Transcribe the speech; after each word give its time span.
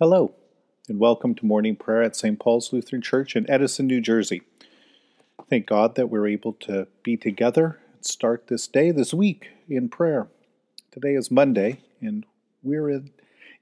Hello, 0.00 0.32
and 0.88 0.98
welcome 0.98 1.34
to 1.34 1.44
morning 1.44 1.76
prayer 1.76 2.02
at 2.02 2.16
St. 2.16 2.38
Paul's 2.38 2.72
Lutheran 2.72 3.02
Church 3.02 3.36
in 3.36 3.44
Edison, 3.50 3.86
New 3.86 4.00
Jersey. 4.00 4.40
Thank 5.50 5.66
God 5.66 5.94
that 5.96 6.08
we're 6.08 6.26
able 6.26 6.54
to 6.54 6.86
be 7.02 7.18
together 7.18 7.78
and 7.92 8.02
start 8.02 8.46
this 8.46 8.66
day, 8.66 8.92
this 8.92 9.12
week, 9.12 9.50
in 9.68 9.90
prayer. 9.90 10.28
Today 10.90 11.12
is 11.12 11.30
Monday, 11.30 11.82
and 12.00 12.24
we're 12.62 12.88
in, 12.88 13.10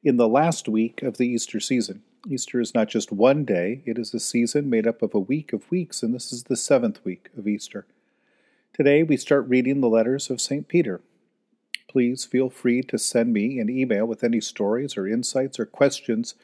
in 0.05 0.16
the 0.16 0.29
last 0.29 0.69
week 0.69 1.03
of 1.03 1.16
the 1.16 1.27
Easter 1.27 1.59
season. 1.59 2.05
Easter 2.29 2.61
is 2.61 2.73
not 2.73 2.86
just 2.86 3.11
one 3.11 3.45
day, 3.45 3.82
it 3.84 3.98
is 3.98 4.14
a 4.14 4.20
season 4.20 4.70
made 4.70 4.86
up 4.86 5.02
of 5.02 5.14
a 5.14 5.18
week 5.18 5.52
of 5.52 5.68
weeks, 5.73 6.05
and 6.05 6.14
this 6.14 6.32
is 6.32 6.45
the 6.45 6.57
seventh 6.57 7.05
week 7.05 7.30
of 7.36 7.48
Easter. 7.48 7.84
Today 8.73 9.02
we 9.02 9.16
start 9.16 9.48
reading 9.48 9.80
the 9.80 9.89
letters 9.89 10.30
of 10.30 10.41
St. 10.41 10.68
Peter 10.68 11.00
please 11.89 12.25
feel 12.25 12.50
free 12.50 12.82
to 12.82 12.98
send 12.98 13.32
me 13.32 13.59
an 13.59 13.70
email 13.70 14.07
with 14.07 14.23
any 14.23 14.41
stories 14.41 14.96
or 14.96 15.09
insights 15.09 15.59
or 15.59 15.66
questions 15.66 16.34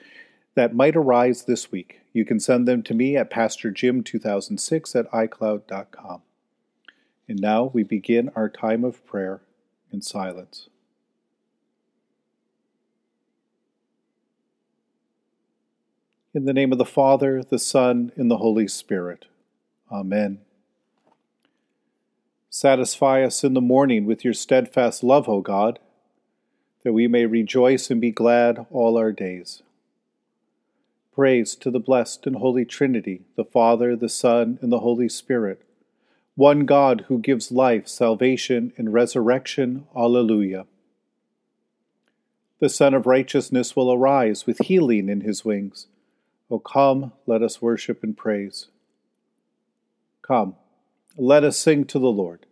that 0.54 0.74
might 0.74 0.96
arise 0.96 1.44
this 1.44 1.70
week. 1.70 2.00
You 2.12 2.24
can 2.24 2.40
send 2.40 2.66
them 2.66 2.82
to 2.84 2.94
me 2.94 3.16
at 3.16 3.30
pastorjim2006 3.30 4.96
at 4.96 5.10
icloud.com. 5.10 6.22
And 7.28 7.40
now 7.40 7.70
we 7.72 7.82
begin 7.82 8.30
our 8.36 8.48
time 8.48 8.84
of 8.84 9.04
prayer 9.06 9.40
in 9.92 10.02
silence. 10.02 10.68
In 16.34 16.44
the 16.44 16.52
name 16.52 16.72
of 16.72 16.78
the 16.78 16.84
Father, 16.84 17.42
the 17.42 17.60
Son, 17.60 18.10
and 18.16 18.30
the 18.30 18.38
Holy 18.38 18.66
Spirit. 18.66 19.26
Amen. 19.90 20.40
Satisfy 22.56 23.24
us 23.24 23.42
in 23.42 23.54
the 23.54 23.60
morning 23.60 24.04
with 24.04 24.24
your 24.24 24.32
steadfast 24.32 25.02
love, 25.02 25.28
O 25.28 25.40
God, 25.40 25.80
that 26.84 26.92
we 26.92 27.08
may 27.08 27.26
rejoice 27.26 27.90
and 27.90 28.00
be 28.00 28.12
glad 28.12 28.64
all 28.70 28.96
our 28.96 29.10
days. 29.10 29.64
Praise 31.12 31.56
to 31.56 31.68
the 31.68 31.80
blessed 31.80 32.28
and 32.28 32.36
holy 32.36 32.64
Trinity, 32.64 33.22
the 33.34 33.44
Father, 33.44 33.96
the 33.96 34.08
Son, 34.08 34.60
and 34.62 34.70
the 34.70 34.78
Holy 34.78 35.08
Spirit, 35.08 35.62
one 36.36 36.60
God 36.60 37.06
who 37.08 37.18
gives 37.18 37.50
life, 37.50 37.88
salvation, 37.88 38.72
and 38.76 38.92
resurrection. 38.92 39.88
Alleluia. 39.96 40.66
The 42.60 42.68
Sun 42.68 42.94
of 42.94 43.04
Righteousness 43.04 43.74
will 43.74 43.92
arise 43.92 44.46
with 44.46 44.58
healing 44.58 45.08
in 45.08 45.22
his 45.22 45.44
wings. 45.44 45.88
O 46.48 46.60
come, 46.60 47.10
let 47.26 47.42
us 47.42 47.60
worship 47.60 48.04
and 48.04 48.16
praise. 48.16 48.68
Come. 50.22 50.54
Let 51.16 51.44
us 51.44 51.56
sing 51.56 51.84
to 51.86 52.00
the 52.00 52.10
Lord. 52.10 52.44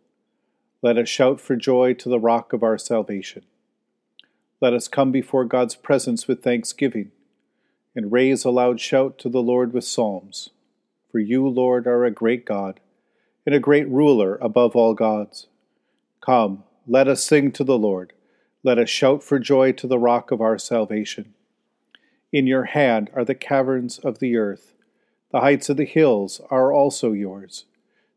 Let 0.82 0.96
us 0.96 1.08
shout 1.08 1.40
for 1.40 1.56
joy 1.56 1.94
to 1.94 2.08
the 2.08 2.20
rock 2.20 2.52
of 2.52 2.62
our 2.62 2.78
salvation. 2.78 3.44
Let 4.60 4.72
us 4.72 4.86
come 4.86 5.10
before 5.10 5.44
God's 5.44 5.74
presence 5.74 6.28
with 6.28 6.44
thanksgiving 6.44 7.10
and 7.96 8.12
raise 8.12 8.44
a 8.44 8.50
loud 8.50 8.78
shout 8.78 9.18
to 9.18 9.28
the 9.28 9.42
Lord 9.42 9.72
with 9.72 9.82
psalms. 9.82 10.50
For 11.10 11.18
you, 11.18 11.48
Lord, 11.48 11.88
are 11.88 12.04
a 12.04 12.12
great 12.12 12.44
God 12.44 12.78
and 13.44 13.52
a 13.52 13.58
great 13.58 13.88
ruler 13.88 14.36
above 14.36 14.76
all 14.76 14.94
gods. 14.94 15.48
Come, 16.20 16.62
let 16.86 17.08
us 17.08 17.24
sing 17.24 17.50
to 17.52 17.64
the 17.64 17.76
Lord. 17.76 18.12
Let 18.62 18.78
us 18.78 18.88
shout 18.88 19.24
for 19.24 19.40
joy 19.40 19.72
to 19.72 19.88
the 19.88 19.98
rock 19.98 20.30
of 20.30 20.40
our 20.40 20.56
salvation. 20.56 21.34
In 22.32 22.46
your 22.46 22.66
hand 22.66 23.10
are 23.12 23.24
the 23.24 23.34
caverns 23.34 23.98
of 23.98 24.20
the 24.20 24.36
earth. 24.36 24.72
The 25.32 25.40
heights 25.40 25.68
of 25.68 25.78
the 25.78 25.84
hills 25.84 26.40
are 26.48 26.72
also 26.72 27.10
yours. 27.10 27.64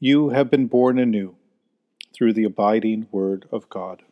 You 0.00 0.28
have 0.28 0.48
been 0.48 0.68
born 0.68 0.96
anew 0.96 1.34
through 2.14 2.32
the 2.34 2.44
abiding 2.44 3.08
word 3.10 3.48
of 3.50 3.68
God. 3.68 4.02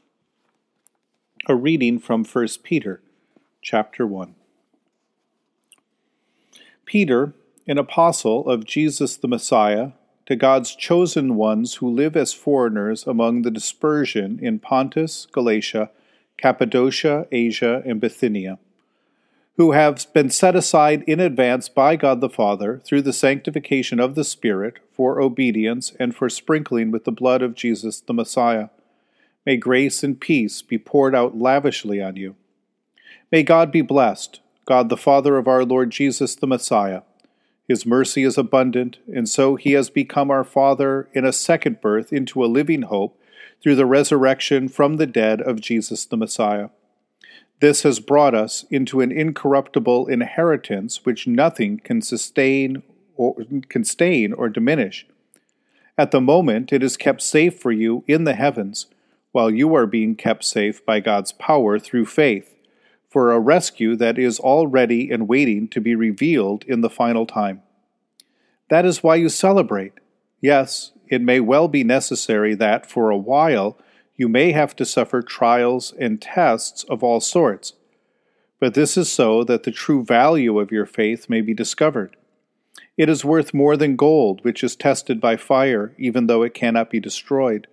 A 1.49 1.55
reading 1.55 2.01
from 2.01 2.25
1 2.25 2.47
Peter 2.65 3.01
chapter 3.63 4.05
1. 4.05 4.35
Peter, 6.87 7.35
an 7.69 7.79
apostle 7.79 8.49
of 8.49 8.65
Jesus 8.65 9.17
the 9.17 9.29
Messiah, 9.29 9.93
to 10.27 10.35
God's 10.35 10.75
chosen 10.75 11.37
ones 11.37 11.77
who 11.77 11.89
live 11.89 12.17
as 12.17 12.33
foreigners 12.33 13.07
among 13.07 13.43
the 13.43 13.51
dispersion 13.53 14.41
in 14.43 14.59
Pontus, 14.59 15.29
Galatia, 15.31 15.93
Cappadocia, 16.37 17.29
Asia, 17.31 17.85
and 17.87 18.01
Bithynia 18.01 18.59
who 19.56 19.72
have 19.72 20.06
been 20.12 20.28
set 20.28 20.55
aside 20.55 21.03
in 21.06 21.19
advance 21.19 21.69
by 21.69 21.97
God 21.97 22.21
the 22.21 22.28
Father 22.28 22.83
through 22.84 23.03
the 23.03 23.12
sanctification 23.12 23.99
of 23.99 24.15
the 24.15 24.25
Spirit 24.25 24.78
for 24.93 25.21
obedience 25.21 25.93
and 25.99 26.15
for 26.15 26.28
sprinkling 26.28 26.91
with 26.91 27.05
the 27.05 27.12
blood 27.12 27.41
of 27.41 27.55
Jesus 27.55 28.00
the 28.00 28.12
Messiah. 28.12 28.69
May 29.47 29.56
grace 29.56 30.03
and 30.03 30.21
peace 30.21 30.61
be 30.61 30.77
poured 30.77 31.15
out 31.15 31.39
lavishly 31.39 32.03
on 32.03 32.17
you. 32.17 32.37
May 33.33 33.43
God 33.43 33.72
be 33.72 33.81
blessed, 33.81 34.41
God 34.67 34.91
the 34.91 34.97
Father 34.97 35.39
of 35.39 35.49
our 35.49 35.65
Lord 35.65 35.91
Jesus 35.91 36.34
the 36.34 36.47
Messiah. 36.47 37.03
His 37.67 37.87
mercy 37.87 38.25
is 38.25 38.37
abundant, 38.37 38.99
and 39.12 39.28
so 39.28 39.56
he 39.56 39.73
has 39.73 39.88
become 39.88 40.31
our 40.31 40.44
Father 40.44 41.09
in 41.15 41.25
a 41.25 41.33
second 41.33 41.81
birth 41.81 42.12
into 42.12 42.44
a 42.44 42.47
living 42.47 42.83
hope 42.83 43.19
through 43.62 43.75
the 43.75 43.87
resurrection 43.87 44.69
from 44.69 44.97
the 44.97 45.06
dead 45.06 45.41
of 45.41 45.61
Jesus 45.61 46.05
the 46.05 46.17
Messiah 46.17 46.69
this 47.61 47.83
has 47.83 48.00
brought 48.00 48.34
us 48.34 48.65
into 48.71 49.00
an 49.00 49.11
incorruptible 49.11 50.09
inheritance 50.09 51.05
which 51.05 51.27
nothing 51.27 51.78
can 51.78 52.03
sustain 52.03 52.83
or 53.17 53.37
can 53.69 53.84
stain 53.84 54.33
or 54.33 54.49
diminish. 54.49 55.06
At 55.97 56.11
the 56.11 56.21
moment 56.21 56.72
it 56.72 56.83
is 56.83 56.97
kept 56.97 57.22
safe 57.22 57.59
for 57.59 57.72
you 57.72 58.05
in 58.06 58.25
the 58.25 58.34
heavens, 58.34 58.87
while 59.33 59.50
you 59.50 59.75
are 59.75 59.87
being 59.87 60.17
kept 60.17 60.44
safe 60.44 60.84
by 60.84 61.00
God's 61.00 61.33
power 61.33 61.78
through 61.78 62.06
faith, 62.06 62.55
for 63.09 63.33
a 63.33 63.41
rescue 63.41 63.97
that 63.97 64.19
is 64.19 64.38
all 64.38 64.67
ready 64.67 65.11
and 65.11 65.28
waiting 65.28 65.69
to 65.69 65.81
be 65.81 65.94
revealed 65.94 66.65
in 66.65 66.83
the 66.83 66.91
final 66.91 67.25
time. 67.25 67.62
That 68.69 68.84
is 68.84 69.03
why 69.03 69.15
you 69.17 69.28
celebrate. 69.28 69.93
Yes, 70.41 70.93
it 71.09 71.23
may 71.23 71.41
well 71.41 71.69
be 71.69 71.84
necessary 71.84 72.55
that, 72.56 72.84
for 72.84 73.11
a 73.11 73.17
while, 73.17 73.78
you 74.16 74.28
may 74.28 74.53
have 74.53 74.75
to 74.77 74.84
suffer 74.84 75.22
trials 75.22 75.93
and 75.99 76.21
tests 76.21 76.84
of 76.84 77.03
all 77.03 77.21
sorts. 77.21 77.75
But 78.59 78.75
this 78.75 78.97
is 78.97 79.10
so 79.10 79.44
that 79.44 79.65
the 79.65 79.71
true 79.71 80.03
value 80.03 80.59
of 80.59 80.72
your 80.72 80.87
faith 80.87 81.28
may 81.28 81.43
be 81.43 81.53
discovered. 81.53 82.16
It 82.97 83.10
is 83.10 83.25
worth 83.25 83.53
more 83.53 83.76
than 83.76 83.97
gold, 83.97 84.43
which 84.43 84.65
is 84.65 84.75
tested 84.75 85.21
by 85.21 85.37
fire, 85.37 85.94
even 85.99 86.26
though 86.26 86.43
it 86.43 86.55
cannot 86.55 86.91
be 86.91 86.99
destroyed. 86.99 87.66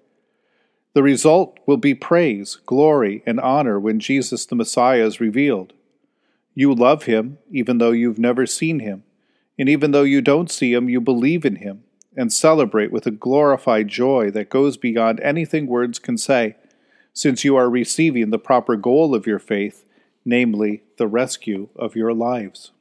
The 0.94 1.04
result 1.04 1.58
will 1.66 1.78
be 1.78 1.96
praise, 1.96 2.58
glory, 2.66 3.24
and 3.26 3.40
honor 3.40 3.80
when 3.80 4.00
Jesus 4.00 4.46
the 4.46 4.56
Messiah 4.56 5.06
is 5.06 5.22
revealed. 5.22 5.74
You 6.54 6.74
love 6.74 7.04
him, 7.04 7.40
even 7.50 7.78
though 7.78 7.92
you've 7.92 8.20
never 8.20 8.46
seen 8.46 8.80
him, 8.80 9.04
and 9.58 9.70
even 9.70 9.92
though 9.92 10.04
you 10.04 10.22
don't 10.22 10.52
see 10.52 10.74
him, 10.74 10.90
you 10.90 11.00
believe 11.00 11.46
in 11.46 11.56
him 11.56 11.84
and 12.16 12.32
celebrate 12.32 12.92
with 12.92 13.06
a 13.06 13.12
glorified 13.12 13.88
joy 13.88 14.32
that 14.32 14.50
goes 14.50 14.78
beyond 14.78 15.20
anything 15.22 15.68
words 15.68 16.00
can 16.00 16.18
say, 16.18 16.56
since 17.14 17.44
you 17.44 17.56
are 17.56 17.70
receiving 17.70 18.30
the 18.30 18.40
proper 18.40 18.76
goal 18.76 19.14
of 19.14 19.28
your 19.28 19.40
faith, 19.40 19.86
namely, 20.26 20.84
the 20.98 21.08
rescue 21.08 21.70
of 21.76 21.96
your 21.96 22.14
lives. 22.14 22.72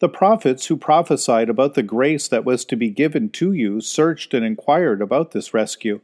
The 0.00 0.08
prophets 0.08 0.66
who 0.66 0.76
prophesied 0.76 1.50
about 1.50 1.74
the 1.74 1.82
grace 1.82 2.26
that 2.28 2.44
was 2.44 2.64
to 2.66 2.76
be 2.76 2.90
given 2.90 3.28
to 3.30 3.52
you 3.52 3.80
searched 3.80 4.32
and 4.32 4.44
inquired 4.44 5.02
about 5.02 5.32
this 5.32 5.52
rescue. 5.52 6.00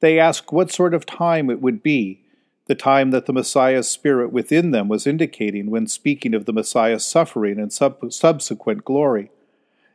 They 0.00 0.18
asked 0.18 0.52
what 0.52 0.72
sort 0.72 0.94
of 0.94 1.04
time 1.04 1.50
it 1.50 1.60
would 1.60 1.82
be, 1.82 2.22
the 2.66 2.74
time 2.74 3.10
that 3.10 3.26
the 3.26 3.32
Messiah's 3.32 3.88
Spirit 3.88 4.32
within 4.32 4.70
them 4.70 4.88
was 4.88 5.06
indicating 5.06 5.70
when 5.70 5.86
speaking 5.86 6.34
of 6.34 6.46
the 6.46 6.52
Messiah's 6.52 7.04
suffering 7.04 7.58
and 7.58 7.72
sub- 7.72 8.12
subsequent 8.12 8.84
glory. 8.84 9.30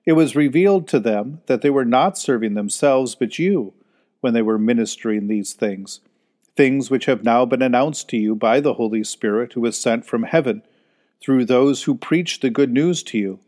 It 0.05 0.13
was 0.13 0.35
revealed 0.35 0.88
to 0.89 1.00
them 1.00 1.41
that 1.45 1.61
they 1.61 1.69
were 1.69 1.85
not 1.85 2.17
serving 2.17 2.53
themselves 2.53 3.15
but 3.15 3.39
you 3.39 3.73
when 4.21 4.33
they 4.33 4.41
were 4.41 4.57
ministering 4.57 5.27
these 5.27 5.53
things, 5.53 6.01
things 6.55 6.89
which 6.89 7.05
have 7.05 7.23
now 7.23 7.45
been 7.45 7.61
announced 7.61 8.09
to 8.09 8.17
you 8.17 8.35
by 8.35 8.59
the 8.59 8.75
Holy 8.75 9.03
Spirit 9.03 9.53
who 9.53 9.61
was 9.61 9.77
sent 9.77 10.05
from 10.05 10.23
heaven, 10.23 10.63
through 11.21 11.45
those 11.45 11.83
who 11.83 11.95
preach 11.95 12.41
the 12.41 12.50
good 12.50 12.71
news 12.71 13.01
to 13.03 13.17
you. 13.17 13.39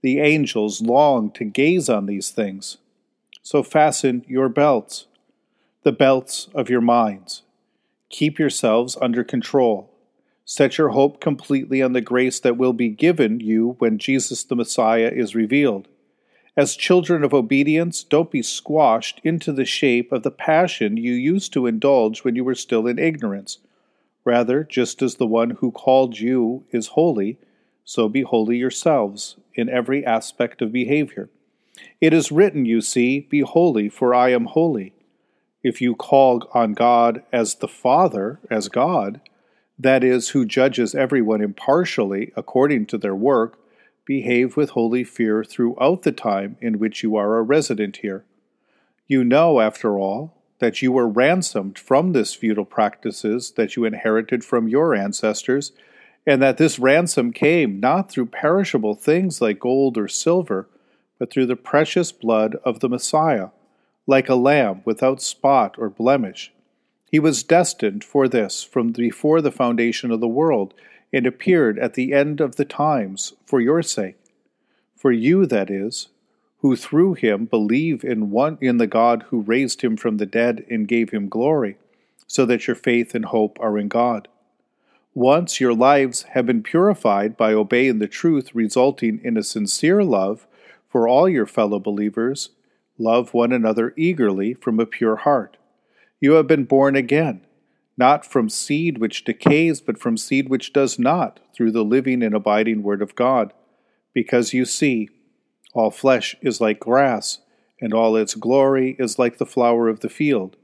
The 0.00 0.20
angels 0.20 0.80
long 0.80 1.30
to 1.32 1.44
gaze 1.44 1.90
on 1.90 2.06
these 2.06 2.30
things. 2.30 2.78
So 3.42 3.62
fasten 3.62 4.24
your 4.26 4.48
belts, 4.48 5.06
the 5.82 5.92
belts 5.92 6.48
of 6.54 6.70
your 6.70 6.80
minds. 6.80 7.42
Keep 8.08 8.38
yourselves 8.38 8.96
under 9.00 9.22
control 9.22 9.90
Set 10.50 10.78
your 10.78 10.88
hope 10.88 11.20
completely 11.20 11.80
on 11.80 11.92
the 11.92 12.00
grace 12.00 12.40
that 12.40 12.56
will 12.56 12.72
be 12.72 12.88
given 12.88 13.38
you 13.38 13.76
when 13.78 13.98
Jesus 13.98 14.42
the 14.42 14.56
Messiah 14.56 15.08
is 15.14 15.32
revealed. 15.32 15.86
As 16.60 16.76
children 16.76 17.24
of 17.24 17.32
obedience, 17.32 18.04
don't 18.04 18.30
be 18.30 18.42
squashed 18.42 19.18
into 19.24 19.50
the 19.50 19.64
shape 19.64 20.12
of 20.12 20.24
the 20.24 20.30
passion 20.30 20.98
you 20.98 21.14
used 21.14 21.54
to 21.54 21.66
indulge 21.66 22.22
when 22.22 22.36
you 22.36 22.44
were 22.44 22.54
still 22.54 22.86
in 22.86 22.98
ignorance. 22.98 23.60
Rather, 24.26 24.62
just 24.62 25.00
as 25.00 25.14
the 25.14 25.26
one 25.26 25.52
who 25.60 25.70
called 25.70 26.18
you 26.18 26.66
is 26.70 26.88
holy, 26.88 27.38
so 27.82 28.10
be 28.10 28.20
holy 28.20 28.58
yourselves 28.58 29.36
in 29.54 29.70
every 29.70 30.04
aspect 30.04 30.60
of 30.60 30.70
behavior. 30.70 31.30
It 31.98 32.12
is 32.12 32.30
written, 32.30 32.66
you 32.66 32.82
see, 32.82 33.20
Be 33.20 33.40
holy, 33.40 33.88
for 33.88 34.14
I 34.14 34.28
am 34.28 34.44
holy. 34.44 34.92
If 35.62 35.80
you 35.80 35.94
call 35.94 36.46
on 36.52 36.74
God 36.74 37.22
as 37.32 37.54
the 37.54 37.68
Father, 37.68 38.38
as 38.50 38.68
God, 38.68 39.22
that 39.78 40.04
is, 40.04 40.28
who 40.28 40.44
judges 40.44 40.94
everyone 40.94 41.40
impartially 41.40 42.32
according 42.36 42.84
to 42.88 42.98
their 42.98 43.16
work, 43.16 43.58
behave 44.04 44.56
with 44.56 44.70
holy 44.70 45.04
fear 45.04 45.44
throughout 45.44 46.02
the 46.02 46.12
time 46.12 46.56
in 46.60 46.78
which 46.78 47.02
you 47.02 47.16
are 47.16 47.38
a 47.38 47.42
resident 47.42 47.98
here. 47.98 48.24
You 49.06 49.24
know, 49.24 49.60
after 49.60 49.98
all, 49.98 50.36
that 50.60 50.82
you 50.82 50.92
were 50.92 51.08
ransomed 51.08 51.78
from 51.78 52.12
this 52.12 52.34
futile 52.34 52.64
practices 52.64 53.52
that 53.52 53.76
you 53.76 53.84
inherited 53.84 54.44
from 54.44 54.68
your 54.68 54.94
ancestors, 54.94 55.72
and 56.26 56.40
that 56.42 56.58
this 56.58 56.78
ransom 56.78 57.32
came 57.32 57.80
not 57.80 58.10
through 58.10 58.26
perishable 58.26 58.94
things 58.94 59.40
like 59.40 59.58
gold 59.58 59.96
or 59.96 60.06
silver, 60.06 60.68
but 61.18 61.30
through 61.30 61.46
the 61.46 61.56
precious 61.56 62.12
blood 62.12 62.56
of 62.64 62.80
the 62.80 62.88
Messiah, 62.88 63.48
like 64.06 64.28
a 64.28 64.34
lamb 64.34 64.82
without 64.84 65.22
spot 65.22 65.76
or 65.78 65.88
blemish. 65.88 66.52
He 67.10 67.18
was 67.18 67.42
destined 67.42 68.04
for 68.04 68.28
this 68.28 68.62
from 68.62 68.92
before 68.92 69.40
the 69.40 69.50
foundation 69.50 70.10
of 70.10 70.20
the 70.20 70.28
world, 70.28 70.74
and 71.12 71.26
appeared 71.26 71.78
at 71.78 71.94
the 71.94 72.12
end 72.12 72.40
of 72.40 72.56
the 72.56 72.64
times 72.64 73.34
for 73.44 73.60
your 73.60 73.82
sake. 73.82 74.16
For 74.96 75.12
you, 75.12 75.46
that 75.46 75.70
is, 75.70 76.08
who 76.58 76.76
through 76.76 77.14
him 77.14 77.46
believe 77.46 78.04
in 78.04 78.30
one 78.30 78.58
in 78.60 78.76
the 78.76 78.86
God 78.86 79.24
who 79.28 79.40
raised 79.40 79.82
him 79.82 79.96
from 79.96 80.18
the 80.18 80.26
dead 80.26 80.64
and 80.70 80.86
gave 80.86 81.10
him 81.10 81.28
glory, 81.28 81.78
so 82.26 82.44
that 82.46 82.66
your 82.66 82.76
faith 82.76 83.14
and 83.14 83.24
hope 83.26 83.58
are 83.60 83.78
in 83.78 83.88
God. 83.88 84.28
Once 85.14 85.60
your 85.60 85.74
lives 85.74 86.22
have 86.34 86.46
been 86.46 86.62
purified 86.62 87.36
by 87.36 87.52
obeying 87.52 87.98
the 87.98 88.06
truth, 88.06 88.54
resulting 88.54 89.20
in 89.24 89.36
a 89.36 89.42
sincere 89.42 90.04
love 90.04 90.46
for 90.88 91.08
all 91.08 91.28
your 91.28 91.46
fellow 91.46 91.80
believers, 91.80 92.50
love 92.98 93.34
one 93.34 93.52
another 93.52 93.92
eagerly 93.96 94.54
from 94.54 94.78
a 94.78 94.86
pure 94.86 95.16
heart. 95.16 95.56
You 96.20 96.32
have 96.32 96.46
been 96.46 96.64
born 96.64 96.94
again, 96.94 97.40
not 98.00 98.24
from 98.24 98.48
seed 98.48 98.96
which 98.98 99.24
decays, 99.24 99.82
but 99.82 99.98
from 99.98 100.16
seed 100.16 100.48
which 100.48 100.72
does 100.72 100.98
not, 100.98 101.38
through 101.54 101.70
the 101.70 101.84
living 101.84 102.22
and 102.22 102.34
abiding 102.34 102.82
Word 102.82 103.02
of 103.02 103.14
God. 103.14 103.52
Because 104.14 104.54
you 104.54 104.64
see, 104.64 105.10
all 105.74 105.90
flesh 105.90 106.34
is 106.40 106.60
like 106.60 106.80
grass, 106.80 107.40
and 107.78 107.92
all 107.92 108.16
its 108.16 108.34
glory 108.34 108.96
is 108.98 109.18
like 109.18 109.36
the 109.36 109.46
flower 109.46 109.88
of 109.88 110.00
the 110.00 110.08
field. 110.08 110.56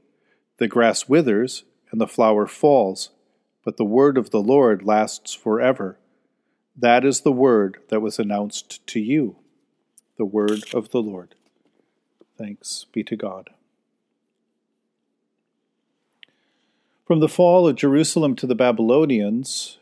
The 0.59 0.67
grass 0.67 1.09
withers, 1.09 1.65
and 1.93 2.01
the 2.01 2.09
flower 2.09 2.47
falls, 2.47 3.11
but 3.65 3.77
the 3.77 3.85
word 3.85 4.17
of 4.17 4.31
the 4.31 4.41
Lord 4.41 4.83
lasts 4.83 5.35
forever. 5.35 5.99
That 6.75 7.05
is 7.05 7.21
the 7.21 7.33
word 7.33 7.79
that 7.91 8.01
was 8.01 8.19
announced 8.19 8.87
to 8.89 9.01
you, 9.01 9.37
the 10.17 10.25
word 10.25 10.65
of 10.75 10.91
the 10.91 11.03
Lord. 11.03 11.35
Thanks 12.39 12.87
be 12.93 13.05
to 13.05 13.17
God. 13.17 13.51
From 17.07 17.21
the 17.21 17.29
fall 17.29 17.69
of 17.69 17.77
Jerusalem 17.77 18.35
to 18.35 18.49
the 18.49 18.57
Babylonians, 18.57 19.79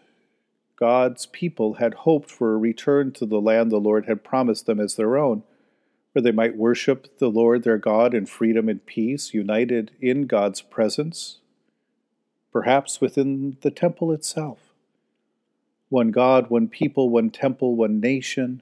God's 0.76 1.24
people 1.24 1.74
had 1.74 1.94
hoped 1.94 2.30
for 2.30 2.52
a 2.52 2.58
return 2.58 3.12
to 3.12 3.24
the 3.24 3.40
land 3.40 3.70
the 3.70 3.78
Lord 3.78 4.04
had 4.04 4.22
promised 4.22 4.66
them 4.66 4.78
as 4.78 4.96
their 4.96 5.16
own, 5.16 5.42
where 6.12 6.22
they 6.22 6.32
might 6.32 6.58
worship 6.58 7.16
the 7.16 7.30
Lord 7.30 7.62
their 7.62 7.78
God 7.78 8.12
in 8.12 8.26
freedom 8.26 8.68
and 8.68 8.84
peace, 8.84 9.32
united 9.32 9.90
in 10.02 10.26
God's 10.26 10.60
presence, 10.60 11.38
perhaps 12.52 13.00
within 13.00 13.56
the 13.62 13.70
temple 13.70 14.12
itself. 14.12 14.58
One 15.88 16.10
God, 16.10 16.50
one 16.50 16.68
people, 16.68 17.08
one 17.08 17.30
temple, 17.30 17.74
one 17.74 18.00
nation. 18.00 18.60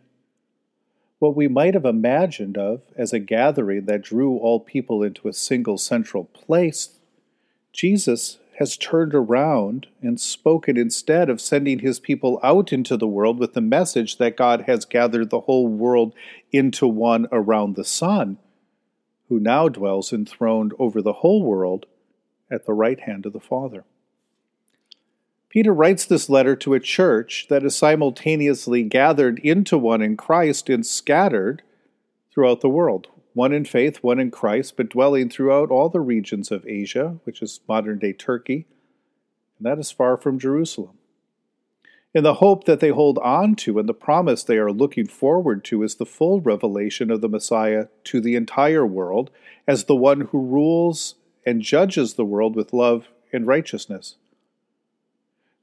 What 1.19 1.35
we 1.35 1.49
might 1.49 1.75
have 1.75 1.85
imagined 1.85 2.57
of 2.57 2.83
as 2.97 3.13
a 3.13 3.19
gathering 3.19 3.87
that 3.87 4.03
drew 4.03 4.37
all 4.37 4.61
people 4.61 5.03
into 5.03 5.27
a 5.27 5.33
single 5.33 5.79
central 5.79 6.27
place, 6.27 6.91
Jesus 7.73 8.39
has 8.59 8.77
turned 8.77 9.15
around 9.15 9.87
and 10.03 10.21
spoken 10.21 10.77
instead 10.77 11.31
of 11.31 11.41
sending 11.41 11.79
his 11.79 11.99
people 11.99 12.39
out 12.43 12.73
into 12.73 12.97
the 12.97 13.07
world 13.07 13.39
with 13.39 13.55
the 13.55 13.61
message 13.61 14.19
that 14.19 14.37
God 14.37 14.63
has 14.63 14.85
gathered 14.85 15.31
the 15.31 15.41
whole 15.41 15.67
world 15.67 16.15
into 16.51 16.87
one 16.87 17.27
around 17.33 17.77
the 17.77 17.85
Son, 17.85 18.39
who 19.29 19.41
now 19.41 19.69
dwells 19.69 20.13
enthroned 20.13 20.73
over 20.79 21.01
the 21.01 21.15
whole 21.15 21.43
world 21.43 21.87
at 22.51 22.67
the 22.67 22.75
right 22.75 23.01
hand 23.01 23.25
of 23.25 23.33
the 23.33 23.41
Father. 23.41 23.85
Peter 25.49 25.73
writes 25.73 26.05
this 26.05 26.31
letter 26.31 26.57
to 26.57 26.75
a 26.75 26.81
church 26.81 27.47
that 27.49 27.63
is 27.63 27.77
simultaneously 27.77 28.83
gathered 28.83 29.39
into 29.41 29.77
one 29.77 30.01
in 30.01 30.17
Christ 30.17 30.71
and 30.71 30.85
scattered 30.85 31.63
throughout 32.33 32.63
the 32.63 32.69
world 32.69 33.09
one 33.35 33.53
in 33.53 33.65
faith, 33.65 33.99
one 34.03 34.19
in 34.19 34.31
Christ, 34.31 34.77
but 34.77 34.91
dwelling 34.91 35.29
throughout 35.29 35.71
all 35.71 35.89
the 35.89 36.01
regions 36.01 36.51
of 36.51 36.67
Asia, 36.67 37.19
which 37.25 37.43
is 37.43 37.61
modern 37.69 37.99
day 37.99 38.13
Turkey, 38.13 38.67
and 39.59 39.67
that 39.67 39.79
is 39.79 39.91
far 39.91 40.17
from 40.17 40.39
Jerusalem. 40.39 40.99
In 42.15 42.25
the 42.25 42.35
hope 42.35 42.65
that 42.65 42.81
they 42.81 42.91
hold 42.91 43.19
on 43.19 43.55
to 43.57 43.79
and 43.79 43.89
the 43.89 43.95
promise 43.95 44.45
they 44.45 44.59
are 44.59 44.71
looking 44.71 45.07
forward 45.07 45.65
to 45.65 45.83
is 45.83 45.95
the 45.95 46.05
full 46.05 46.43
revelation 46.43 47.11
of 47.11 47.23
the 47.23 47.29
Messiah 47.29 47.87
to 48.05 48.21
the 48.21 48.37
entire 48.37 48.87
world 48.87 49.31
as 49.67 49.85
the 49.85 49.97
one 49.97 50.23
who 50.23 50.39
rules 50.39 51.15
and 51.47 51.63
judges 51.63 52.15
the 52.15 52.25
world 52.25 52.55
with 52.55 52.75
love 52.75 53.09
and 53.33 53.47
righteousness. 53.47 54.17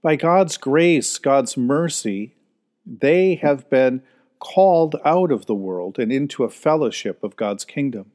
By 0.01 0.15
God's 0.15 0.57
grace, 0.57 1.19
God's 1.19 1.55
mercy, 1.55 2.35
they 2.83 3.35
have 3.35 3.69
been 3.69 4.01
called 4.39 4.95
out 5.05 5.31
of 5.31 5.45
the 5.45 5.55
world 5.55 5.99
and 5.99 6.11
into 6.11 6.43
a 6.43 6.49
fellowship 6.49 7.23
of 7.23 7.35
God's 7.35 7.65
kingdom. 7.65 8.11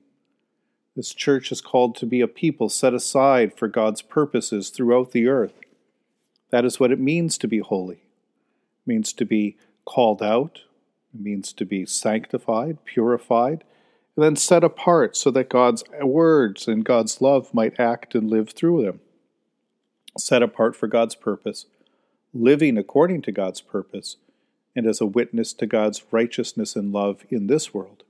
This 0.97 1.12
church 1.12 1.50
is 1.50 1.61
called 1.61 1.97
to 1.97 2.06
be 2.06 2.21
a 2.21 2.29
people 2.29 2.69
set 2.69 2.94
aside 2.94 3.53
for 3.56 3.69
God's 3.69 4.00
purposes 4.00 4.71
throughout 4.71 5.12
the 5.12 5.26
earth. 5.26 5.55
That 6.50 6.65
is 6.65 6.79
what 6.79 6.93
it 6.93 7.00
means 7.00 7.37
to 7.38 7.49
be 7.49 7.59
holy. 7.59 7.97
It 7.97 8.87
means 8.87 9.13
to 9.15 9.25
be 9.25 9.56
called 9.84 10.22
out, 10.22 10.60
it 11.13 11.20
means 11.20 11.53
to 11.55 11.65
be 11.65 11.84
sanctified, 11.84 12.84
purified, 12.84 13.65
and 14.17 14.25
then 14.25 14.37
set 14.37 14.63
apart 14.63 15.17
so 15.17 15.31
that 15.32 15.48
God's 15.48 15.82
words 16.01 16.69
and 16.69 16.84
God's 16.84 17.20
love 17.20 17.53
might 17.53 17.81
act 17.81 18.15
and 18.15 18.31
live 18.31 18.51
through 18.51 18.84
them. 18.84 19.01
Set 20.17 20.43
apart 20.43 20.77
for 20.77 20.87
God's 20.87 21.17
purpose, 21.17 21.67
living 22.32 22.79
according 22.79 23.22
to 23.22 23.32
God's 23.32 23.60
purpose, 23.60 24.17
and 24.76 24.86
as 24.86 25.00
a 25.00 25.06
witness 25.06 25.52
to 25.54 25.66
God's 25.66 26.02
righteousness 26.10 26.76
and 26.76 26.93
love 26.93 27.24
in 27.31 27.46
this 27.46 27.72
world. 27.72 28.02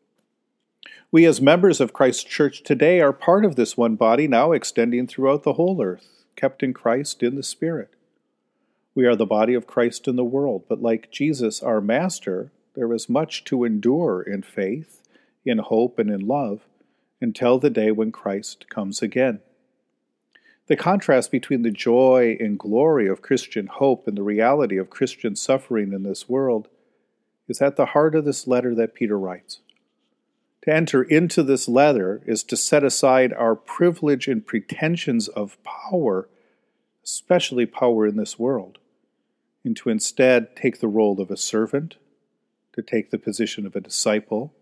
We, 1.11 1.27
as 1.27 1.41
members 1.41 1.81
of 1.81 1.93
Christ's 1.93 2.25
church 2.25 2.63
today, 2.63 3.01
are 3.01 3.13
part 3.13 3.45
of 3.45 3.57
this 3.57 3.77
one 3.77 3.95
body 3.95 4.27
now 4.27 4.53
extending 4.53 5.07
throughout 5.07 5.43
the 5.43 5.55
whole 5.55 5.81
earth, 5.83 6.25
kept 6.37 6.63
in 6.63 6.75
Christ 6.75 7.23
in 7.23 7.37
the 7.37 7.43
Spirit. 7.43 7.91
We 8.95 9.07
are 9.07 9.17
the 9.17 9.27
body 9.27 9.55
of 9.55 9.67
Christ 9.67 10.09
in 10.09 10.17
the 10.17 10.25
world, 10.25 10.65
but 10.69 10.83
like 10.83 11.11
Jesus, 11.11 11.63
our 11.63 11.81
Master, 11.81 12.51
there 12.75 12.93
is 12.93 13.09
much 13.09 13.45
to 13.45 13.65
endure 13.65 14.23
in 14.23 14.43
faith, 14.43 15.03
in 15.45 15.59
hope, 15.59 15.99
and 15.99 16.11
in 16.11 16.27
love 16.27 16.63
until 17.21 17.59
the 17.59 17.71
day 17.71 17.91
when 17.91 18.13
Christ 18.13 18.69
comes 18.69 19.03
again. 19.03 19.41
The 20.67 20.77
contrast 20.77 21.31
between 21.31 21.63
the 21.63 21.71
joy 21.71 22.39
and 22.41 22.59
glory 22.59 23.07
of 23.07 23.21
Christian 23.21 23.67
hope 23.67 24.09
and 24.09 24.17
the 24.17 24.23
reality 24.23 24.79
of 24.79 24.89
Christian 24.89 25.37
suffering 25.37 25.93
in 25.93 26.05
this 26.05 26.29
world 26.29 26.69
is 27.49 27.61
at 27.61 27.77
the 27.77 27.87
heart 27.87 28.15
of 28.15 28.25
this 28.25 28.47
letter 28.47 28.75
that 28.75 28.95
Peter 28.95 29.19
writes. 29.19 29.61
To 30.63 30.73
enter 30.73 31.03
into 31.03 31.43
this 31.43 31.69
letter 31.69 32.23
is 32.25 32.43
to 32.45 32.57
set 32.57 32.83
aside 32.83 33.35
our 33.35 33.55
privilege 33.55 34.27
and 34.27 34.47
pretensions 34.47 35.29
of 35.29 35.63
power, 35.63 36.31
especially 37.05 37.67
power 37.67 38.07
in 38.07 38.17
this 38.17 38.39
world, 38.39 38.79
and 39.63 39.77
to 39.77 39.91
instead 39.91 40.57
take 40.57 40.81
the 40.81 40.89
role 40.89 41.21
of 41.21 41.31
a 41.31 41.37
servant, 41.37 41.97
to 42.73 42.81
take 42.81 43.11
the 43.11 43.19
position 43.19 43.67
of 43.67 43.77
a 43.77 43.81
disciple, 43.81 44.55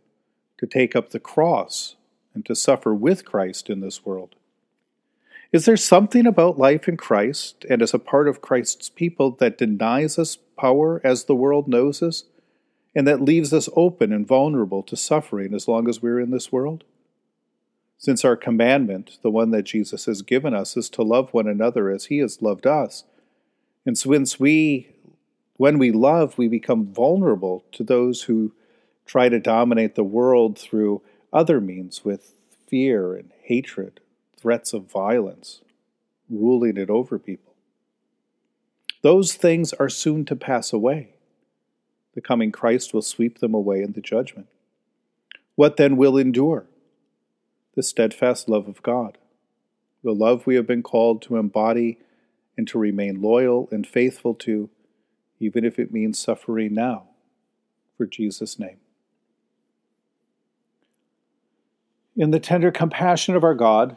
to 0.58 0.66
take 0.66 0.96
up 0.96 1.10
the 1.10 1.20
cross, 1.20 1.94
and 2.34 2.44
to 2.46 2.56
suffer 2.56 2.92
with 2.92 3.24
Christ 3.24 3.70
in 3.70 3.78
this 3.78 4.04
world. 4.04 4.34
Is 5.52 5.66
there 5.66 5.76
something 5.76 6.26
about 6.26 6.58
life 6.58 6.88
in 6.88 6.96
Christ 6.96 7.66
and 7.68 7.82
as 7.82 7.92
a 7.92 7.98
part 7.98 8.26
of 8.26 8.40
Christ's 8.40 8.88
people 8.88 9.32
that 9.32 9.58
denies 9.58 10.18
us 10.18 10.36
power 10.58 11.00
as 11.04 11.24
the 11.24 11.34
world 11.34 11.68
knows 11.68 12.02
us, 12.02 12.24
and 12.94 13.06
that 13.06 13.20
leaves 13.20 13.52
us 13.52 13.68
open 13.76 14.12
and 14.12 14.26
vulnerable 14.26 14.82
to 14.84 14.96
suffering 14.96 15.52
as 15.52 15.68
long 15.68 15.88
as 15.88 16.00
we're 16.00 16.20
in 16.20 16.30
this 16.30 16.50
world? 16.50 16.84
Since 17.98 18.24
our 18.24 18.36
commandment, 18.36 19.18
the 19.22 19.30
one 19.30 19.50
that 19.50 19.62
Jesus 19.64 20.06
has 20.06 20.22
given 20.22 20.54
us, 20.54 20.76
is 20.76 20.88
to 20.90 21.02
love 21.02 21.32
one 21.32 21.46
another 21.46 21.90
as 21.90 22.06
he 22.06 22.18
has 22.18 22.40
loved 22.42 22.66
us, 22.66 23.04
And 23.84 23.98
since 23.98 24.38
we, 24.38 24.88
when 25.56 25.78
we 25.78 25.90
love, 25.90 26.38
we 26.38 26.48
become 26.48 26.86
vulnerable 26.86 27.64
to 27.72 27.82
those 27.82 28.22
who 28.22 28.52
try 29.06 29.28
to 29.28 29.40
dominate 29.40 29.94
the 29.94 30.04
world 30.04 30.58
through 30.58 31.02
other 31.32 31.60
means 31.60 32.04
with 32.04 32.34
fear 32.68 33.14
and 33.14 33.30
hatred, 33.42 34.00
threats 34.42 34.72
of 34.72 34.90
violence, 34.90 35.62
ruling 36.28 36.76
it 36.76 36.90
over 36.90 37.16
people. 37.16 37.54
Those 39.02 39.34
things 39.34 39.72
are 39.74 39.88
soon 39.88 40.24
to 40.24 40.34
pass 40.34 40.72
away. 40.72 41.14
The 42.14 42.20
coming 42.20 42.50
Christ 42.50 42.92
will 42.92 43.02
sweep 43.02 43.38
them 43.38 43.54
away 43.54 43.82
in 43.82 43.92
the 43.92 44.00
judgment. 44.00 44.48
What 45.54 45.76
then 45.76 45.96
will 45.96 46.18
endure? 46.18 46.66
The 47.76 47.84
steadfast 47.84 48.48
love 48.48 48.66
of 48.66 48.82
God, 48.82 49.16
the 50.02 50.12
love 50.12 50.46
we 50.46 50.56
have 50.56 50.66
been 50.66 50.82
called 50.82 51.22
to 51.22 51.36
embody 51.36 51.98
and 52.56 52.66
to 52.68 52.78
remain 52.78 53.22
loyal 53.22 53.68
and 53.70 53.86
faithful 53.86 54.34
to, 54.34 54.68
even 55.38 55.64
if 55.64 55.78
it 55.78 55.92
means 55.92 56.18
suffering 56.18 56.74
now, 56.74 57.04
for 57.96 58.06
Jesus' 58.06 58.58
name. 58.58 58.78
In 62.16 62.30
the 62.30 62.40
tender 62.40 62.70
compassion 62.70 63.34
of 63.34 63.44
our 63.44 63.54
God, 63.54 63.96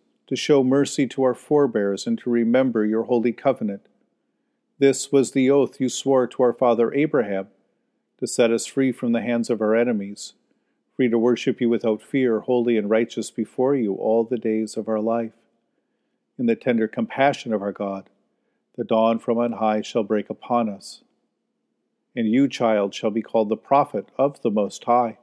to 0.31 0.37
show 0.37 0.63
mercy 0.63 1.05
to 1.05 1.23
our 1.23 1.33
forebears, 1.33 2.07
and 2.07 2.17
to 2.17 2.29
remember 2.29 2.85
your 2.85 3.03
holy 3.03 3.33
covenant. 3.33 3.85
This 4.79 5.11
was 5.11 5.31
the 5.31 5.51
oath 5.51 5.81
you 5.81 5.89
swore 5.89 6.25
to 6.25 6.43
our 6.43 6.53
father 6.53 6.93
Abraham, 6.93 7.47
to 8.17 8.25
set 8.25 8.49
us 8.49 8.65
free 8.65 8.93
from 8.93 9.11
the 9.11 9.19
hands 9.19 9.49
of 9.49 9.59
our 9.59 9.75
enemies, 9.75 10.31
free 10.95 11.09
to 11.09 11.19
worship 11.19 11.59
you 11.59 11.67
without 11.67 12.01
fear, 12.01 12.39
holy 12.39 12.77
and 12.77 12.89
righteous 12.89 13.29
before 13.29 13.75
you 13.75 13.95
all 13.95 14.23
the 14.23 14.37
days 14.37 14.77
of 14.77 14.87
our 14.87 15.01
life. 15.01 15.33
In 16.39 16.45
the 16.45 16.55
tender 16.55 16.87
compassion 16.87 17.51
of 17.51 17.61
our 17.61 17.73
God, 17.73 18.09
the 18.77 18.85
dawn 18.85 19.19
from 19.19 19.37
on 19.37 19.51
high 19.51 19.81
shall 19.81 20.03
break 20.03 20.29
upon 20.29 20.69
us. 20.69 21.01
And 22.15 22.31
you, 22.31 22.47
child, 22.47 22.95
shall 22.95 23.11
be 23.11 23.21
called 23.21 23.49
the 23.49 23.57
prophet 23.57 24.07
of 24.17 24.41
the 24.43 24.49
Most 24.49 24.85
High. 24.85 25.17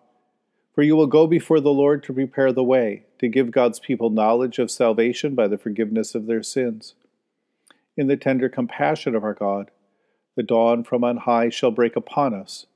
For 0.74 0.82
you 0.82 0.96
will 0.96 1.06
go 1.06 1.26
before 1.26 1.60
the 1.60 1.72
Lord 1.72 2.02
to 2.02 2.12
prepare 2.12 2.52
the 2.52 2.62
way, 2.62 3.06
to 3.18 3.28
give 3.28 3.50
God's 3.50 3.80
people 3.80 4.10
knowledge 4.10 4.58
of 4.58 4.70
salvation 4.70 5.34
by 5.34 5.48
the 5.48 5.58
forgiveness 5.58 6.14
of 6.14 6.26
their 6.26 6.42
sins. 6.42 6.94
In 7.96 8.06
the 8.06 8.16
tender 8.16 8.48
compassion 8.48 9.14
of 9.14 9.24
our 9.24 9.34
God, 9.34 9.70
the 10.36 10.42
dawn 10.42 10.84
from 10.84 11.02
on 11.02 11.18
high 11.18 11.48
shall 11.48 11.72
break 11.72 11.96
upon 11.96 12.32
us, 12.32 12.66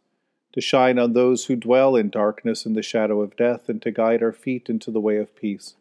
to 0.52 0.60
shine 0.60 0.98
on 0.98 1.12
those 1.12 1.44
who 1.44 1.54
dwell 1.56 1.94
in 1.94 2.10
darkness 2.10 2.66
and 2.66 2.74
the 2.74 2.82
shadow 2.82 3.22
of 3.22 3.36
death, 3.36 3.68
and 3.68 3.80
to 3.82 3.92
guide 3.92 4.22
our 4.22 4.32
feet 4.32 4.68
into 4.68 4.90
the 4.90 5.00
way 5.00 5.16
of 5.16 5.36
peace. 5.36 5.74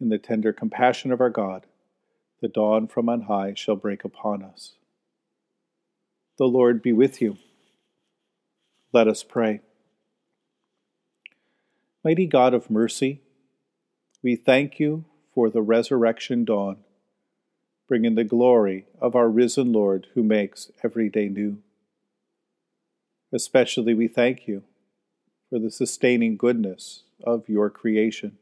In 0.00 0.10
the 0.10 0.18
tender 0.18 0.52
compassion 0.52 1.10
of 1.10 1.20
our 1.20 1.30
God, 1.30 1.64
the 2.42 2.48
dawn 2.48 2.86
from 2.86 3.08
on 3.08 3.22
high 3.22 3.54
shall 3.54 3.76
break 3.76 4.04
upon 4.04 4.42
us. 4.42 4.74
The 6.36 6.44
Lord 6.44 6.82
be 6.82 6.92
with 6.92 7.22
you. 7.22 7.38
Let 8.92 9.08
us 9.08 9.22
pray. 9.22 9.60
Mighty 12.04 12.26
God 12.26 12.52
of 12.52 12.70
mercy, 12.70 13.22
we 14.24 14.34
thank 14.34 14.80
you 14.80 15.04
for 15.32 15.48
the 15.48 15.62
resurrection 15.62 16.44
dawn, 16.44 16.78
bringing 17.86 18.16
the 18.16 18.24
glory 18.24 18.86
of 19.00 19.14
our 19.14 19.28
risen 19.28 19.72
Lord 19.72 20.08
who 20.14 20.24
makes 20.24 20.72
every 20.82 21.08
day 21.08 21.28
new. 21.28 21.58
Especially 23.32 23.94
we 23.94 24.08
thank 24.08 24.48
you 24.48 24.64
for 25.48 25.60
the 25.60 25.70
sustaining 25.70 26.36
goodness 26.36 27.04
of 27.22 27.48
your 27.48 27.70
creation 27.70 28.38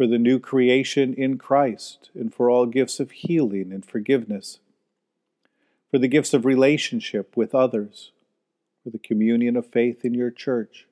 for 0.00 0.06
the 0.06 0.16
new 0.16 0.38
creation 0.38 1.12
in 1.12 1.36
Christ, 1.36 2.08
and 2.14 2.34
for 2.34 2.48
all 2.48 2.64
gifts 2.64 3.00
of 3.00 3.10
healing 3.10 3.70
and 3.70 3.84
forgiveness, 3.84 4.58
for 5.90 5.98
the 5.98 6.08
gifts 6.08 6.32
of 6.32 6.46
relationship 6.46 7.36
with 7.36 7.54
others, 7.54 8.10
for 8.82 8.88
the 8.88 8.98
communion 8.98 9.58
of 9.58 9.66
faith 9.66 10.02
in 10.02 10.14
your 10.14 10.30
church. 10.30 10.86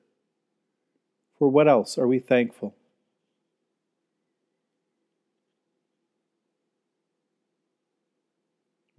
For 1.39 1.49
what 1.49 1.67
else 1.67 1.97
are 1.97 2.07
we 2.07 2.19
thankful? 2.19 2.75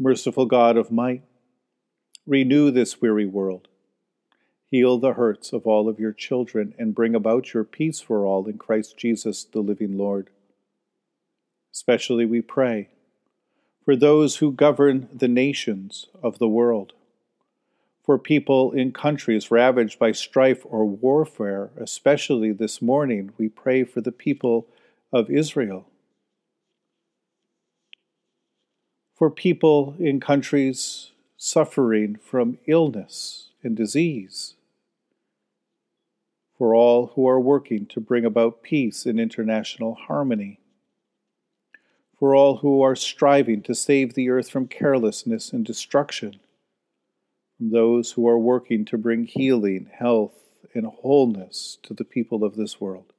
Merciful 0.03 0.47
God 0.47 0.79
of 0.79 0.91
might, 0.91 1.25
renew 2.27 2.71
this 2.71 3.03
weary 3.03 3.27
world 3.27 3.69
Heal 4.71 4.97
the 4.97 5.13
hurts 5.13 5.53
of 5.53 5.67
all 5.67 5.91
of 5.91 6.01
your 6.01 6.15
children 6.15 6.75
and 6.79 6.95
bring 6.95 7.15
about 7.15 7.53
your 7.53 7.65
peace 7.65 8.01
for 8.01 8.25
all 8.25 8.47
in 8.47 8.57
Christ 8.57 8.97
Jesus, 8.97 9.45
the 9.45 9.61
living 9.61 9.99
Lord. 9.99 10.31
Especially 11.71 12.25
we 12.25 12.41
pray 12.41 12.89
for 13.85 13.95
those 13.95 14.37
who 14.37 14.53
govern 14.53 15.07
the 15.13 15.29
nations 15.29 16.07
of 16.23 16.39
the 16.39 16.49
world, 16.49 16.95
for 18.03 18.19
people 18.19 18.73
in 18.73 18.93
countries 18.93 19.51
ravaged 19.51 19.99
by 19.99 20.13
strife 20.13 20.63
or 20.65 20.87
warfare, 20.87 21.73
especially 21.77 22.53
this 22.53 22.81
morning, 22.81 23.33
we 23.37 23.51
pray 23.51 23.85
for 23.85 24.01
the 24.01 24.13
people 24.13 24.67
of 25.13 25.29
Israel. 25.29 25.90
For 29.21 29.31
people 29.31 29.97
in 29.99 30.19
countries 30.19 31.11
suffering 31.37 32.17
from 32.17 32.57
illness 32.67 33.51
and 33.63 33.77
disease 33.77 34.55
for 36.57 36.75
all 36.75 37.09
who 37.09 37.29
are 37.29 37.39
working 37.39 37.85
to 37.85 38.01
bring 38.01 38.25
about 38.25 38.63
peace 38.63 39.05
and 39.05 39.21
international 39.21 39.95
harmony, 39.95 40.59
for 42.19 42.35
all 42.35 42.57
who 42.57 42.81
are 42.81 42.97
striving 42.97 43.61
to 43.65 43.75
save 43.75 44.15
the 44.15 44.31
earth 44.31 44.49
from 44.49 44.67
carelessness 44.67 45.53
and 45.53 45.67
destruction, 45.67 46.41
from 47.59 47.73
those 47.73 48.13
who 48.13 48.27
are 48.27 48.39
working 48.39 48.87
to 48.87 48.97
bring 48.97 49.25
healing, 49.25 49.91
health, 49.93 50.33
and 50.73 50.87
wholeness 50.87 51.77
to 51.83 51.93
the 51.93 52.05
people 52.05 52.43
of 52.43 52.57
this 52.57 52.81
world, 52.81 53.13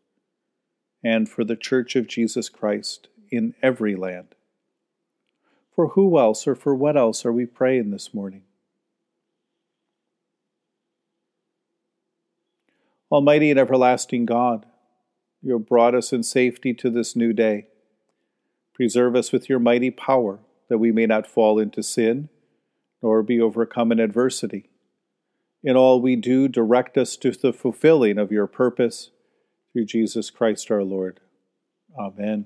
and 1.03 1.29
for 1.29 1.43
the 1.43 1.55
Church 1.55 1.95
of 1.95 2.07
Jesus 2.07 2.49
Christ 2.49 3.07
in 3.29 3.53
every 3.61 3.95
land. 3.95 4.33
For 5.75 5.89
who 5.89 6.19
else 6.19 6.47
or 6.47 6.55
for 6.55 6.75
what 6.75 6.97
else 6.97 7.25
are 7.25 7.31
we 7.31 7.45
praying 7.45 7.91
this 7.91 8.13
morning? 8.13 8.43
Almighty 13.11 13.49
and 13.51 13.59
everlasting 13.59 14.25
God, 14.25 14.65
you 15.41 15.53
have 15.53 15.67
brought 15.67 15.95
us 15.95 16.13
in 16.13 16.23
safety 16.23 16.73
to 16.75 16.89
this 16.89 17.15
new 17.15 17.33
day. 17.33 17.67
Preserve 18.73 19.15
us 19.15 19.31
with 19.31 19.49
your 19.49 19.59
mighty 19.59 19.91
power, 19.91 20.39
that 20.69 20.77
we 20.77 20.91
may 20.91 21.05
not 21.05 21.27
fall 21.27 21.59
into 21.59 21.83
sin, 21.83 22.29
nor 23.03 23.21
be 23.21 23.41
overcome 23.41 23.91
in 23.91 23.99
adversity. 23.99 24.69
In 25.63 25.75
all 25.75 26.01
we 26.01 26.15
do, 26.15 26.47
direct 26.47 26.97
us 26.97 27.17
to 27.17 27.31
the 27.31 27.53
fulfilling 27.53 28.17
of 28.17 28.31
your 28.31 28.47
purpose, 28.47 29.11
through 29.73 29.85
Jesus 29.85 30.29
Christ 30.29 30.71
our 30.71 30.83
Lord. 30.83 31.19
Amen. 31.99 32.45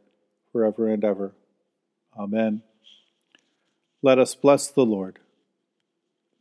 forever 0.51 0.87
and 0.87 1.03
ever. 1.03 1.33
Amen. 2.17 2.61
Let 4.01 4.19
us 4.19 4.35
bless 4.35 4.67
the 4.67 4.85
Lord. 4.85 5.19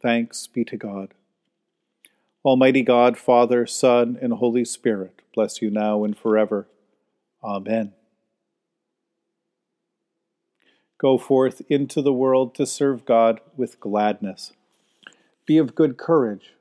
Thanks 0.02 0.46
be 0.46 0.64
to 0.64 0.76
God. 0.76 1.14
Almighty 2.44 2.82
God, 2.82 3.18
Father, 3.18 3.66
Son, 3.66 4.18
and 4.20 4.32
Holy 4.32 4.64
Spirit, 4.64 5.20
bless 5.34 5.60
you 5.60 5.70
now 5.70 6.04
and 6.04 6.16
forever. 6.16 6.66
Amen. 7.44 7.92
Go 10.96 11.18
forth 11.18 11.62
into 11.68 12.00
the 12.02 12.12
world 12.12 12.54
to 12.54 12.66
serve 12.66 13.04
God 13.04 13.40
with 13.56 13.80
gladness. 13.80 14.52
Be 15.46 15.58
of 15.58 15.74
good 15.74 15.96
courage. 15.96 16.54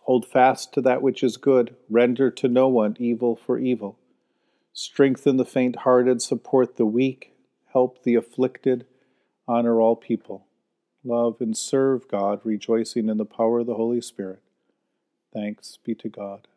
Hold 0.00 0.26
fast 0.26 0.72
to 0.74 0.80
that 0.82 1.02
which 1.02 1.22
is 1.22 1.36
good. 1.36 1.76
Render 1.90 2.30
to 2.30 2.48
no 2.48 2.68
one 2.68 2.96
evil 2.98 3.36
for 3.36 3.58
evil. 3.58 3.98
Strengthen 4.72 5.36
the 5.36 5.44
faint 5.44 5.76
hearted, 5.76 6.22
support 6.22 6.76
the 6.76 6.86
weak, 6.86 7.34
help 7.72 8.02
the 8.02 8.14
afflicted, 8.14 8.86
honor 9.46 9.80
all 9.80 9.96
people. 9.96 10.46
Love 11.04 11.40
and 11.40 11.56
serve 11.56 12.08
God, 12.08 12.40
rejoicing 12.44 13.08
in 13.08 13.16
the 13.16 13.24
power 13.24 13.60
of 13.60 13.66
the 13.66 13.74
Holy 13.74 14.00
Spirit. 14.00 14.42
Thanks 15.32 15.78
be 15.84 15.94
to 15.96 16.08
God. 16.08 16.48